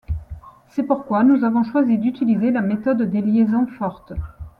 [0.69, 4.13] C'est pourquoi, nous avons choisi d'utiliser la méthode des liaisons fortes.